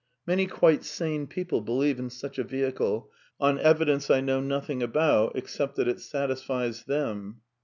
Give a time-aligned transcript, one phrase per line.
[0.25, 4.81] (Many quite sane peo ple believe in such a vehicle, on evidence I know nothing
[4.81, 7.41] about except that it satisfies them.)